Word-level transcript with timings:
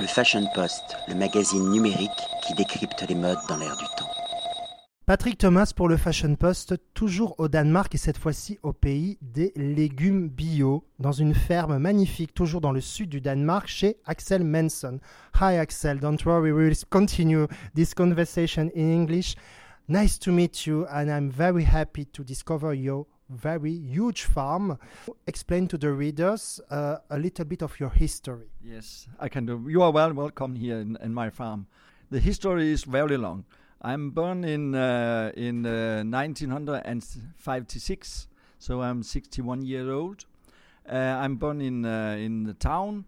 Le 0.00 0.06
Fashion 0.06 0.46
Post, 0.54 0.96
le 1.08 1.16
magazine 1.16 1.70
numérique 1.70 2.10
qui 2.46 2.54
décrypte 2.54 3.04
les 3.08 3.16
modes 3.16 3.38
dans 3.48 3.56
l'air 3.56 3.76
du 3.76 3.84
temps. 3.96 4.08
Patrick 5.06 5.38
Thomas 5.38 5.72
pour 5.74 5.88
le 5.88 5.96
Fashion 5.96 6.36
Post, 6.36 6.76
toujours 6.94 7.34
au 7.38 7.48
Danemark 7.48 7.92
et 7.96 7.98
cette 7.98 8.16
fois-ci 8.16 8.60
au 8.62 8.72
pays 8.72 9.18
des 9.22 9.52
légumes 9.56 10.28
bio, 10.28 10.84
dans 11.00 11.10
une 11.10 11.34
ferme 11.34 11.78
magnifique, 11.78 12.32
toujours 12.32 12.60
dans 12.60 12.70
le 12.70 12.80
sud 12.80 13.08
du 13.08 13.20
Danemark, 13.20 13.66
chez 13.66 13.96
Axel 14.04 14.44
Manson. 14.44 15.00
Hi 15.40 15.56
Axel, 15.56 15.98
don't 15.98 16.24
worry, 16.24 16.52
we 16.52 16.68
will 16.68 16.76
continue 16.90 17.48
this 17.74 17.92
conversation 17.92 18.70
in 18.76 18.92
English. 18.92 19.34
Nice 19.88 20.16
to 20.20 20.30
meet 20.30 20.64
you, 20.64 20.86
and 20.92 21.08
I'm 21.08 21.28
very 21.28 21.64
happy 21.64 22.06
to 22.06 22.22
discover 22.22 22.72
your 22.72 23.06
very 23.28 23.72
huge 23.72 24.24
farm. 24.24 24.78
Explain 25.26 25.68
to 25.68 25.78
the 25.78 25.92
readers 25.92 26.60
uh, 26.70 26.96
a 27.10 27.18
little 27.18 27.44
bit 27.44 27.62
of 27.62 27.78
your 27.78 27.90
history. 27.90 28.48
Yes, 28.62 29.06
I 29.18 29.28
can 29.28 29.44
do. 29.46 29.66
You 29.68 29.82
are 29.82 29.90
well 29.90 30.12
welcome 30.12 30.54
here 30.56 30.78
in, 30.78 30.96
in 31.02 31.14
my 31.14 31.30
farm. 31.30 31.66
The 32.10 32.20
history 32.20 32.72
is 32.72 32.84
very 32.84 33.16
long. 33.16 33.44
I'm 33.80 34.10
born 34.10 34.44
in 34.44 34.74
uh, 34.74 35.30
in 35.36 35.64
uh, 35.64 36.02
1956, 36.04 38.26
so 38.58 38.82
I'm 38.82 39.04
61 39.04 39.62
years 39.62 39.88
old. 39.88 40.24
Uh, 40.88 40.94
I'm 40.94 41.36
born 41.36 41.60
in 41.60 41.84
uh, 41.84 42.16
in 42.18 42.44
the 42.44 42.54
town. 42.54 43.04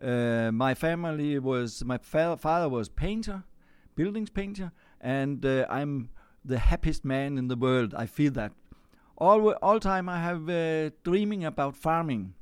Uh, 0.00 0.50
my 0.52 0.74
family 0.74 1.38
was 1.38 1.84
my 1.84 1.98
fa 1.98 2.36
father 2.36 2.68
was 2.68 2.88
painter, 2.88 3.42
buildings 3.96 4.30
painter, 4.30 4.72
and 5.00 5.44
I'm 5.44 6.10
the 6.44 6.58
happiest 6.58 7.04
man 7.04 7.38
in 7.38 7.48
the 7.48 7.56
world. 7.56 7.94
I 7.94 8.06
feel 8.06 8.30
that 8.32 8.52
all 9.16 9.52
all 9.62 9.80
time 9.80 10.08
I 10.08 10.20
have 10.20 10.46
dreaming 11.02 11.44
about 11.44 11.76
farming, 11.76 12.34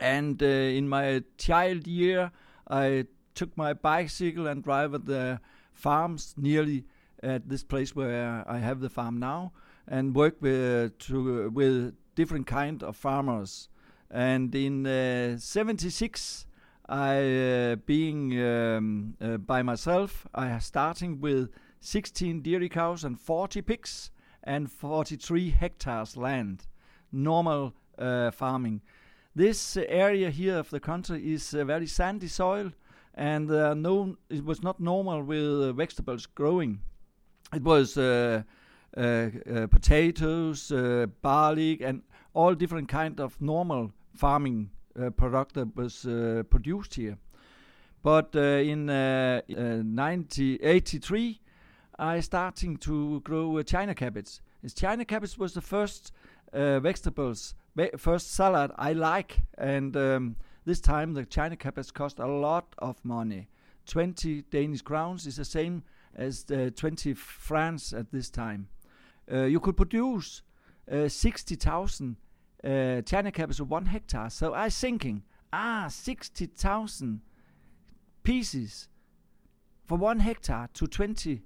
and 0.00 0.40
in 0.42 0.88
my 0.88 1.22
child 1.38 1.86
year 1.86 2.32
I 2.68 3.06
took 3.34 3.56
my 3.56 3.72
bicycle 3.72 4.46
and 4.46 4.62
drive 4.62 4.94
at 4.94 5.06
the 5.06 5.40
farms 5.72 6.34
nearly 6.36 6.84
at 7.22 7.48
this 7.48 7.62
place 7.62 7.94
where 7.94 8.44
I 8.46 8.58
have 8.58 8.80
the 8.80 8.88
farm 8.88 9.18
now 9.18 9.52
and 9.86 10.14
work 10.14 10.36
with 10.40 10.98
to 10.98 11.50
with 11.50 11.94
different 12.14 12.46
kind 12.46 12.82
of 12.82 12.96
farmers. 12.96 13.68
And 14.10 14.54
in 14.54 14.86
uh, 14.86 15.38
'76, 15.38 16.46
I 16.88 17.16
uh, 17.16 17.76
being 17.86 18.40
um, 18.42 19.14
uh, 19.20 19.38
by 19.38 19.62
myself, 19.62 20.26
I 20.34 20.58
starting 20.58 21.20
with 21.20 21.50
16 21.80 22.42
dairy 22.42 22.68
cows 22.68 23.02
and 23.02 23.18
40 23.18 23.62
pigs 23.62 24.11
and 24.44 24.70
43 24.70 25.50
hectares 25.50 26.16
land, 26.16 26.66
normal 27.10 27.74
uh, 27.98 28.30
farming. 28.30 28.82
This 29.34 29.76
uh, 29.76 29.84
area 29.88 30.30
here 30.30 30.58
of 30.58 30.70
the 30.70 30.80
country 30.80 31.32
is 31.32 31.54
uh, 31.54 31.64
very 31.64 31.86
sandy 31.86 32.28
soil, 32.28 32.72
and 33.14 33.50
uh, 33.50 33.74
no, 33.74 34.16
it 34.28 34.44
was 34.44 34.62
not 34.62 34.80
normal 34.80 35.22
with 35.22 35.76
vegetables 35.76 36.26
growing 36.26 36.80
it 37.52 37.62
was 37.62 37.96
uh, 37.98 38.42
uh, 38.96 39.00
uh, 39.00 39.66
potatoes, 39.66 40.72
barley, 41.20 41.78
and 41.82 42.02
all 42.34 42.54
different 42.54 42.88
kind 42.88 43.20
of 43.20 43.38
normal 43.40 43.92
farming 44.14 44.70
product 45.16 45.54
that 45.54 45.74
was 45.76 46.06
produced 46.50 46.94
here. 46.94 47.16
But 48.02 48.34
in 48.34 48.86
1983, 48.86 51.40
I 52.02 52.18
starting 52.18 52.78
to 52.78 53.20
grow 53.20 53.62
China 53.62 53.94
cabbage. 53.94 54.40
China 54.74 55.04
cabbage 55.04 55.38
was 55.38 55.54
the 55.54 55.60
first 55.60 56.10
vegetables, 56.52 57.54
first 57.96 58.32
salad 58.32 58.72
I 58.76 58.92
like, 58.92 59.42
and 59.56 59.96
um, 59.96 60.36
this 60.64 60.80
time 60.80 61.14
the 61.14 61.24
China 61.24 61.56
cabbage 61.56 61.94
cost 61.94 62.18
a 62.18 62.26
lot 62.26 62.74
of 62.78 63.04
money. 63.04 63.48
20 63.86 64.42
Danish 64.50 64.82
crowns 64.82 65.28
is 65.28 65.36
the 65.36 65.44
same 65.44 65.84
as 66.16 66.42
the 66.42 66.72
20 66.72 67.14
francs 67.14 67.92
at 67.92 68.10
this 68.10 68.30
time. 68.30 68.66
Uh, 69.30 69.44
you 69.44 69.60
could 69.60 69.76
produce 69.76 70.42
uh, 70.90 71.06
60,000 71.08 72.16
uh, 72.64 73.00
China 73.02 73.30
cabbage 73.30 73.60
of 73.60 73.70
one 73.70 73.86
hectare. 73.86 74.28
So 74.28 74.54
I 74.54 74.64
was 74.64 74.76
thinking, 74.76 75.22
ah, 75.52 75.86
60,000 75.88 77.20
pieces 78.24 78.88
for 79.86 79.96
one 79.96 80.18
hectare 80.18 80.68
to 80.74 80.88
20 80.88 81.42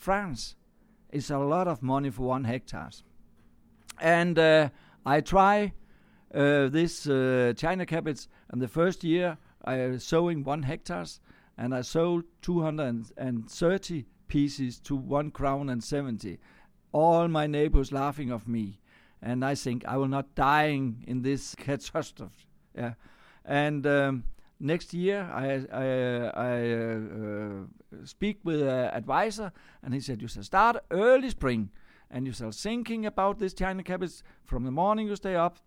francs 0.00 0.56
is 1.10 1.30
a 1.30 1.38
lot 1.38 1.68
of 1.68 1.82
money 1.82 2.10
for 2.10 2.22
one 2.22 2.44
hectare. 2.44 2.90
And 4.00 4.38
uh, 4.38 4.70
I 5.04 5.20
try 5.20 5.74
uh, 6.34 6.68
this 6.68 7.06
uh, 7.06 7.52
China 7.56 7.84
cabbage, 7.84 8.26
and 8.48 8.62
the 8.62 8.68
first 8.68 9.04
year 9.04 9.36
I 9.64 9.86
was 9.88 10.04
sowing 10.04 10.42
one 10.42 10.62
hectares, 10.62 11.20
and 11.58 11.74
I 11.74 11.82
sold 11.82 12.24
230 12.40 14.06
pieces 14.28 14.80
to 14.80 14.96
one 14.96 15.30
crown 15.30 15.68
and 15.68 15.84
70. 15.84 16.38
All 16.92 17.28
my 17.28 17.46
neighbors 17.46 17.92
laughing 17.92 18.30
of 18.30 18.48
me, 18.48 18.80
and 19.20 19.44
I 19.44 19.54
think 19.54 19.84
I 19.84 19.98
will 19.98 20.08
not 20.08 20.34
dying 20.34 21.04
in 21.06 21.22
this 21.22 21.54
catastrophe. 21.58 22.46
Yeah, 22.74 22.94
and 23.44 23.86
um, 23.86 24.24
next 24.60 24.94
year 24.94 25.22
I 25.32 25.66
I, 25.72 25.86
I 26.34 26.72
uh, 26.72 28.04
speak 28.04 28.40
with 28.44 28.62
an 28.62 28.90
advisor, 28.94 29.52
and 29.82 29.94
he 29.94 30.00
said 30.00 30.22
you 30.22 30.28
shall 30.28 30.44
start 30.44 30.76
early 30.90 31.30
spring, 31.30 31.70
and 32.10 32.26
you 32.26 32.32
shall 32.32 32.52
thinking 32.52 33.06
about 33.06 33.38
this 33.38 33.54
China 33.54 33.82
cabbage 33.82 34.22
from 34.44 34.64
the 34.64 34.70
morning 34.70 35.08
you 35.08 35.16
stay 35.16 35.34
up, 35.34 35.58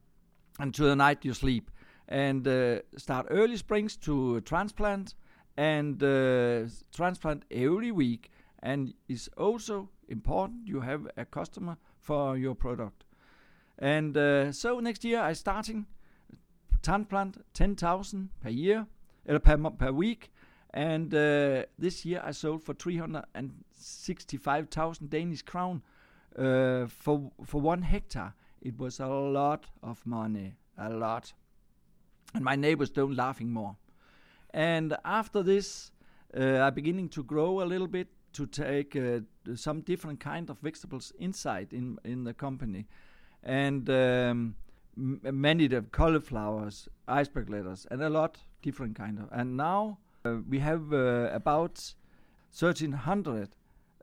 until 0.59 0.87
the 0.87 0.95
night 0.95 1.25
you 1.25 1.33
sleep, 1.33 1.71
and 2.07 2.47
uh, 2.47 2.79
start 2.97 3.27
early 3.29 3.57
springs 3.57 3.97
to 3.97 4.41
transplant 4.41 5.15
and 5.57 6.01
uh, 6.03 6.65
transplant 6.95 7.45
every 7.51 7.91
week. 7.91 8.29
And 8.61 8.93
it's 9.09 9.29
also 9.37 9.89
important 10.07 10.67
you 10.67 10.81
have 10.81 11.07
a 11.17 11.25
customer 11.25 11.77
for 11.99 12.37
your 12.37 12.55
product. 12.55 13.03
And 13.79 14.15
uh, 14.15 14.51
so 14.51 14.79
next 14.79 15.03
year 15.03 15.19
I 15.19 15.33
starting 15.33 15.85
transplant 16.83 17.43
10,000 17.53 18.29
per 18.41 18.49
year, 18.49 18.85
or 19.27 19.39
per, 19.39 19.57
per 19.57 19.91
week. 19.91 20.31
And 20.73 21.13
uh, 21.13 21.65
this 21.77 22.05
year 22.05 22.21
I 22.23 22.31
sold 22.31 22.63
for 22.63 22.73
365,000 22.73 25.09
Danish 25.09 25.41
crown 25.43 25.83
uh, 26.37 26.87
for 26.87 27.31
for 27.45 27.61
one 27.61 27.83
hectare. 27.83 28.33
It 28.61 28.77
was 28.79 28.99
a 28.99 29.07
lot 29.07 29.67
of 29.81 30.05
money, 30.05 30.55
a 30.77 30.89
lot. 30.89 31.33
And 32.33 32.43
my 32.43 32.55
neighbors 32.55 32.89
don't 32.89 33.15
laughing 33.15 33.51
more. 33.51 33.77
And 34.51 34.97
after 35.05 35.43
this, 35.43 35.91
uh, 36.35 36.59
I'm 36.59 36.73
beginning 36.73 37.09
to 37.09 37.23
grow 37.23 37.61
a 37.61 37.65
little 37.65 37.87
bit 37.87 38.07
to 38.33 38.47
take 38.47 38.95
uh, 38.95 39.19
some 39.55 39.81
different 39.81 40.19
kind 40.19 40.49
of 40.49 40.57
vegetables 40.59 41.13
inside 41.19 41.73
in 41.73 41.99
in 42.03 42.23
the 42.23 42.33
company, 42.33 42.87
and 43.43 43.87
um, 43.89 44.55
many 44.95 45.65
of 45.65 45.71
the 45.71 45.81
cauliflowers, 45.91 46.87
iceberg 47.07 47.49
lettuce, 47.49 47.87
and 47.89 48.01
a 48.01 48.09
lot 48.09 48.37
different 48.61 48.95
kind 48.95 49.19
of. 49.19 49.29
And 49.31 49.57
now 49.57 49.99
uh, 50.25 50.37
we 50.49 50.59
have 50.59 50.93
uh, 50.93 51.29
about 51.31 51.93
1,300 52.57 53.49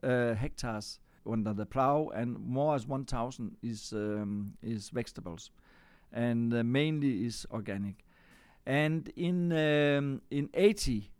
uh, 0.02 0.34
hectares 0.34 0.98
under 1.30 1.52
the 1.52 1.66
plow, 1.66 2.10
and 2.14 2.38
more 2.38 2.74
as 2.74 2.86
1,000 2.86 3.56
is 3.62 3.92
um, 3.92 4.54
is 4.62 4.90
vegetables, 4.90 5.50
and 6.12 6.52
uh, 6.52 6.64
mainly 6.64 7.24
is 7.24 7.46
organic. 7.50 8.04
And 8.66 9.08
in 9.16 9.52
um, 9.52 10.22
in 10.30 10.50
80, 10.54 11.10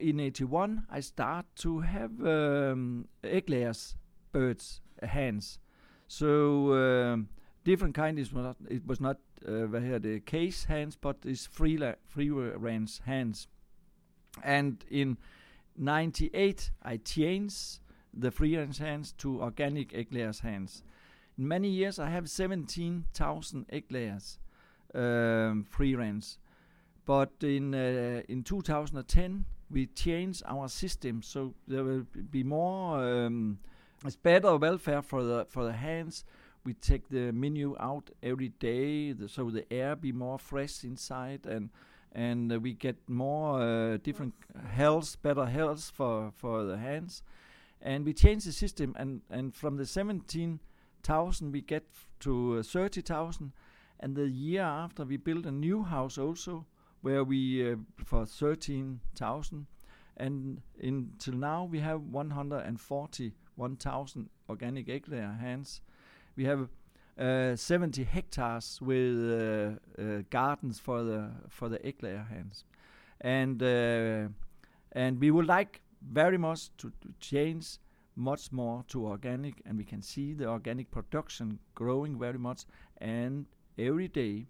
in 0.00 0.20
81, 0.20 0.86
I 0.90 1.00
start 1.00 1.46
to 1.56 1.80
have 1.80 2.10
um, 2.24 3.08
egg 3.24 3.48
layers, 3.48 3.96
birds, 4.32 4.80
hens. 5.02 5.58
So 6.08 6.72
um, 6.74 7.28
different 7.68 7.94
kind. 7.94 8.18
Was 8.18 8.32
not, 8.32 8.56
it 8.68 8.86
was 8.86 9.00
not 9.00 9.18
uh, 9.46 9.66
the 9.98 10.22
case 10.24 10.64
hands 10.64 10.96
but 10.96 11.16
it's 11.24 11.46
free 11.46 11.78
free 12.06 12.30
range 12.30 13.00
hens. 13.04 13.46
And 14.42 14.84
in 14.90 15.18
98, 15.76 16.70
I 16.82 16.96
changed 16.96 17.80
the 18.14 18.30
free 18.30 18.56
range 18.56 18.78
hens 18.78 19.12
to 19.18 19.42
organic 19.42 19.94
egg 19.94 20.08
layers 20.12 20.40
hands 20.40 20.82
In 21.38 21.46
many 21.46 21.68
years, 21.68 21.98
I 21.98 22.08
have 22.10 22.28
17,000 22.28 23.66
egg 23.70 23.84
layers 23.90 24.38
um, 24.94 25.66
free 25.68 25.94
range 25.94 26.38
but 27.04 27.30
in 27.42 27.74
uh, 27.74 28.22
in 28.28 28.42
2010, 28.42 29.44
we 29.70 29.86
changed 29.86 30.42
our 30.46 30.68
system 30.68 31.22
so 31.22 31.54
there 31.66 31.84
will 31.84 32.06
be 32.30 32.42
more. 32.42 32.98
Um, 33.02 33.58
it's 34.04 34.16
better 34.16 34.56
welfare 34.56 35.02
for 35.02 35.22
the 35.22 35.46
for 35.48 35.64
the 35.64 35.72
hands. 35.72 36.24
We 36.64 36.74
take 36.74 37.08
the 37.08 37.32
menu 37.32 37.76
out 37.80 38.10
every 38.22 38.50
day, 38.50 39.12
the, 39.12 39.28
so 39.28 39.50
the 39.50 39.70
air 39.72 39.96
be 39.96 40.12
more 40.12 40.38
fresh 40.38 40.84
inside, 40.84 41.46
and 41.46 41.70
and 42.12 42.52
uh, 42.52 42.58
we 42.60 42.72
get 42.74 42.96
more 43.08 43.60
uh, 43.62 43.96
different 43.98 44.34
health, 44.70 45.16
better 45.22 45.46
health 45.46 45.92
for 45.94 46.32
for 46.36 46.64
the 46.64 46.76
hands. 46.76 47.22
And 47.80 48.04
we 48.04 48.12
change 48.12 48.44
the 48.44 48.52
system, 48.52 48.94
and 48.98 49.22
and 49.30 49.54
from 49.54 49.76
the 49.76 49.86
17,000 49.86 51.52
we 51.52 51.60
get 51.60 51.84
to 52.20 52.58
uh, 52.58 52.62
30,000, 52.62 53.52
and 54.00 54.16
the 54.16 54.28
year 54.28 54.62
after 54.62 55.04
we 55.04 55.16
build 55.16 55.46
a 55.46 55.52
new 55.52 55.84
house 55.84 56.18
also 56.18 56.66
where 57.02 57.22
we 57.24 57.72
uh, 57.72 57.76
for 58.04 58.26
thirteen 58.26 59.00
thousand, 59.14 59.66
and 60.16 60.60
until 60.82 61.34
now 61.34 61.64
we 61.64 61.78
have 61.80 62.02
one 62.02 62.30
hundred 62.30 62.60
and 62.66 62.80
forty 62.80 63.32
one 63.56 63.76
thousand 63.76 64.28
organic 64.48 64.88
egg 64.88 65.08
layer 65.08 65.36
hens. 65.40 65.80
We 66.38 66.44
have 66.44 66.68
uh, 67.18 67.56
70 67.56 68.04
hectares 68.04 68.78
with 68.80 69.18
uh, 69.18 70.00
uh, 70.00 70.22
gardens 70.30 70.78
for 70.78 71.02
the 71.02 71.32
for 71.48 71.68
the 71.68 71.84
egg 71.84 71.96
layer 72.00 72.24
hens, 72.30 72.62
and 73.20 73.60
and 74.92 75.20
we 75.20 75.32
would 75.32 75.46
like 75.46 75.80
very 76.00 76.38
much 76.38 76.70
to, 76.76 76.92
to 77.00 77.08
change 77.18 77.78
much 78.14 78.52
more 78.52 78.84
to 78.86 79.08
organic, 79.08 79.60
and 79.66 79.76
we 79.76 79.84
can 79.84 80.00
see 80.00 80.32
the 80.32 80.46
organic 80.46 80.92
production 80.92 81.58
growing 81.74 82.16
very 82.16 82.38
much, 82.38 82.66
and 82.98 83.46
every 83.76 84.06
day 84.06 84.46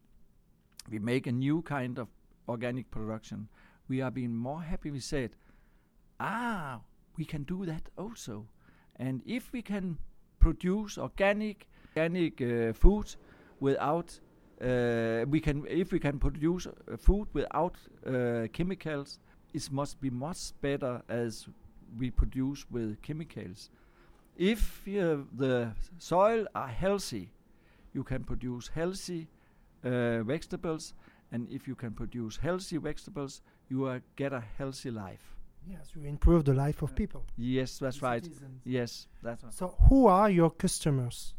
we 0.91 0.99
make 0.99 1.27
a 1.27 1.33
new 1.33 1.63
kind 1.63 1.99
of 1.99 2.09
organic 2.51 2.91
production. 2.91 3.49
We 3.89 4.03
are 4.03 4.11
being 4.11 4.37
more 4.37 4.61
happy. 4.61 4.91
We 4.91 5.01
said, 5.01 5.31
ah, 6.21 6.81
we 7.17 7.25
can 7.25 7.45
do 7.45 7.65
that 7.65 7.89
also, 7.97 8.47
and 8.97 9.23
if 9.25 9.53
we 9.53 9.63
can 9.63 9.97
produce 10.39 10.99
organic 10.99 11.67
organic 11.99 12.41
uh, 12.41 12.73
food 12.73 13.17
without 13.61 14.21
uh, 14.61 15.25
we 15.29 15.41
can 15.41 15.65
if 15.69 15.93
we 15.93 15.99
can 15.99 16.19
produce 16.19 16.67
uh, 16.67 16.97
food 16.97 17.27
without 17.33 17.77
uh, 18.07 18.47
chemicals 18.53 19.21
it 19.55 19.71
must 19.73 20.01
be 20.01 20.11
much 20.11 20.53
better 20.61 21.03
as 21.09 21.49
we 21.99 22.11
produce 22.11 22.67
with 22.71 23.01
chemicals 23.03 23.71
if 24.37 24.83
uh, 24.89 25.17
the 25.37 25.69
soil 25.99 26.47
are 26.55 26.69
healthy 26.69 27.31
you 27.95 28.05
can 28.05 28.23
produce 28.25 28.69
healthy 28.69 29.27
uh, 29.85 30.23
vegetables 30.23 30.95
and 31.33 31.49
if 31.51 31.67
you 31.69 31.75
can 31.75 31.93
produce 31.93 32.37
healthy 32.37 32.79
vegetables 32.79 33.43
you 33.69 34.01
get 34.17 34.33
a 34.33 34.43
healthy 34.59 34.91
life 34.91 35.35
Yes, 35.69 35.91
you 35.95 36.05
improve 36.05 36.45
the 36.45 36.55
life 36.55 36.83
of 36.83 36.95
people. 36.95 37.23
yes 37.37 37.79
that's 37.79 38.01
right 38.01 38.27
yes 38.65 39.07
that's 39.23 39.45
right. 39.45 39.53
So, 39.53 39.75
who 39.89 40.07
are 40.07 40.31
your 40.31 40.51
customers? 40.51 41.35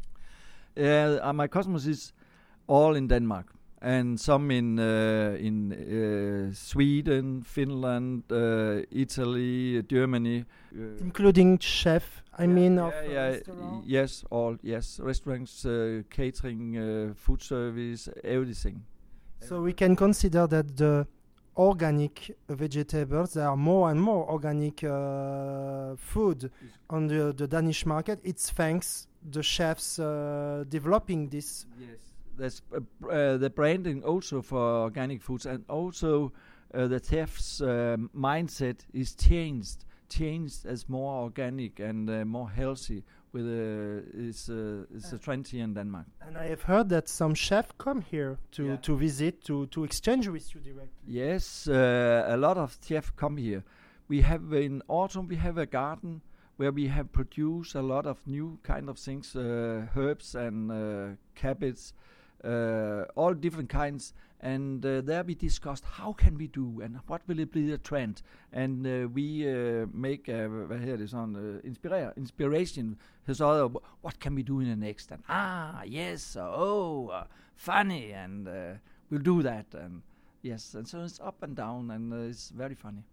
Uh, 0.76 1.18
uh, 1.22 1.32
my 1.32 1.48
customers 1.48 1.86
is 1.86 2.12
all 2.66 2.96
in 2.96 3.08
Denmark 3.08 3.52
and 3.82 4.20
some 4.20 4.50
in 4.50 4.78
uh, 4.78 5.36
in 5.38 5.72
uh, 5.72 6.54
Sweden, 6.54 7.42
Finland, 7.42 8.24
uh, 8.30 8.82
Italy, 8.90 9.82
Germany. 9.88 10.44
Uh, 10.72 10.98
Including 11.00 11.58
chef, 11.58 12.22
I 12.38 12.42
yeah, 12.42 12.48
mean, 12.48 12.74
yeah, 12.74 12.86
of 12.86 12.94
uh, 12.94 13.10
yeah, 13.10 13.38
yes, 13.86 14.24
all 14.30 14.56
yes, 14.62 15.00
restaurants, 15.00 15.64
uh, 15.64 16.02
catering, 16.10 16.76
uh, 16.76 17.14
food 17.14 17.42
service, 17.42 18.08
everything. 18.22 18.84
So 19.40 19.62
we 19.62 19.72
can 19.72 19.96
consider 19.96 20.46
that 20.46 20.76
the 20.76 21.06
organic 21.60 22.34
vegetables, 22.48 23.34
there 23.34 23.46
are 23.46 23.56
more 23.56 23.90
and 23.90 24.00
more 24.00 24.28
organic 24.30 24.82
uh, 24.82 25.94
food 25.96 26.50
on 26.88 27.06
the, 27.06 27.34
the 27.36 27.46
Danish 27.46 27.84
market. 27.84 28.18
It's 28.24 28.48
thanks 28.50 29.06
the 29.30 29.42
chefs 29.42 29.98
uh, 29.98 30.64
developing 30.68 31.28
this. 31.28 31.66
Yes, 31.78 31.98
there's 32.38 32.62
uh, 32.72 32.78
uh, 33.06 33.36
the 33.36 33.50
branding 33.50 34.02
also 34.02 34.40
for 34.40 34.58
organic 34.58 35.20
foods, 35.22 35.44
and 35.44 35.62
also 35.68 36.32
uh, 36.72 36.86
the 36.86 36.98
chef's 36.98 37.60
uh, 37.60 37.98
mindset 38.16 38.80
is 38.94 39.14
changed, 39.14 39.84
changed 40.08 40.64
as 40.64 40.88
more 40.88 41.24
organic 41.24 41.78
and 41.78 42.26
more 42.26 42.48
healthy. 42.48 43.04
With 43.32 43.46
uh, 43.46 44.28
is 44.28 44.48
uh, 44.48 44.96
is 44.96 45.12
a 45.12 45.18
trend 45.18 45.46
here 45.48 45.62
in 45.64 45.74
Denmark. 45.74 46.06
And 46.26 46.36
I 46.36 46.48
have 46.48 46.62
heard 46.62 46.88
that 46.88 47.08
some 47.08 47.34
chefs 47.34 47.72
come 47.78 48.02
here 48.10 48.36
to, 48.52 48.62
Yeah. 48.64 48.76
to 48.80 48.96
visit, 48.96 49.44
to, 49.44 49.66
to 49.66 49.84
exchange 49.84 50.28
with 50.28 50.52
you 50.54 50.60
directly. 50.60 50.90
Yes, 51.06 51.68
uh, 51.68 52.24
a 52.34 52.36
lot 52.36 52.56
of 52.58 52.76
chefs 52.82 53.10
come 53.16 53.36
here. 53.40 53.62
We 54.08 54.22
have 54.22 54.52
in 54.52 54.82
autumn 54.88 55.28
we 55.28 55.36
have 55.36 55.58
a 55.58 55.66
garden 55.66 56.20
where 56.56 56.72
we 56.72 56.88
have 56.88 57.12
produced 57.12 57.74
a 57.76 57.82
lot 57.82 58.06
of 58.06 58.18
new 58.26 58.58
kind 58.62 58.88
of 58.88 58.98
things, 58.98 59.36
uh, 59.36 59.86
herbs 59.96 60.34
and 60.34 60.70
uh, 60.70 61.16
cabbage, 61.34 61.92
uh, 62.44 63.04
all 63.16 63.34
different 63.34 63.68
kinds. 63.68 64.14
And 64.42 64.86
uh, 64.86 65.02
there 65.02 65.22
we 65.22 65.34
discussed 65.34 65.84
how 65.84 66.14
can 66.14 66.38
we 66.38 66.46
do 66.46 66.80
and 66.82 66.98
what 67.06 67.20
will 67.26 67.38
it 67.40 67.52
be 67.52 67.66
the 67.66 67.78
trend. 67.78 68.22
And 68.52 68.86
uh, 68.86 69.08
we 69.14 69.46
uh, 69.46 69.86
make 69.92 70.24
hvad 70.26 70.78
hedder 70.78 70.96
det 70.96 71.10
sådan 71.10 71.36
uh, 71.36 72.16
inspiration. 72.16 72.96
His 73.26 73.40
other 73.40 73.68
what 74.02 74.18
can 74.20 74.34
we 74.34 74.42
do 74.42 74.60
in 74.60 74.66
the 74.66 74.76
next? 74.76 75.12
And 75.12 75.22
ah 75.28 75.82
yes, 75.84 76.36
oh 76.40 77.08
uh, 77.08 77.24
funny 77.56 78.12
and 78.12 78.48
we'll 79.10 79.24
do 79.24 79.42
that 79.42 79.74
and 79.74 80.02
Yes, 80.42 80.74
and 80.74 80.88
so 80.88 81.02
it's 81.02 81.20
up 81.20 81.42
and 81.42 81.54
down, 81.54 81.90
and 81.90 82.12
it's 82.30 82.48
very 82.50 82.74
funny. 82.74 83.04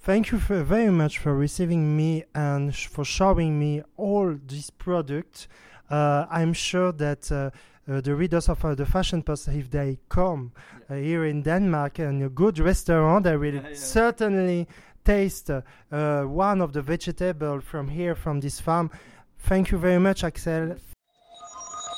Thank 0.00 0.30
you 0.30 0.38
very 0.38 0.90
much 0.90 1.18
for 1.18 1.34
receiving 1.34 1.96
me 1.96 2.24
and 2.34 2.74
sh- 2.74 2.86
for 2.86 3.04
showing 3.04 3.58
me 3.58 3.82
all 3.96 4.38
these 4.46 4.70
products. 4.70 5.48
I'm 5.90 6.54
sure 6.54 6.92
that 6.92 7.52
uh, 7.88 8.00
the 8.00 8.14
readers 8.14 8.48
of 8.48 8.64
uh, 8.64 8.74
the 8.74 8.86
Fashion 8.86 9.22
Post, 9.22 9.48
if 9.48 9.70
they 9.70 9.98
come 10.08 10.52
uh, 10.90 10.94
here 10.94 11.24
in 11.24 11.42
Denmark 11.42 11.98
in 12.00 12.22
a 12.22 12.28
good 12.28 12.58
restaurant, 12.58 13.24
they 13.24 13.36
will 13.36 13.54
Yeah, 13.54 13.68
yeah. 13.68 13.74
certainly 13.74 14.66
taste 15.04 15.50
uh, 15.50 15.60
uh, 15.92 16.22
one 16.24 16.60
of 16.60 16.72
the 16.72 16.82
vegetable 16.82 17.60
from 17.60 17.88
here, 17.88 18.14
from 18.14 18.40
this 18.40 18.60
farm. 18.60 18.90
Thank 19.38 19.70
you 19.70 19.78
very 19.78 20.00
much, 20.00 20.24
Axel. 20.24 20.76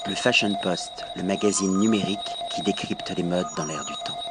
Le 0.06 0.14
Fashion 0.14 0.54
Post, 0.62 1.04
le 1.16 1.22
magazine 1.22 1.78
numérique 1.78 2.18
qui 2.54 2.62
décrypte 2.62 3.10
les 3.16 3.22
modes 3.22 3.46
dans 3.56 3.66
l'air 3.66 3.84
du 3.84 3.92
temps. 4.06 4.27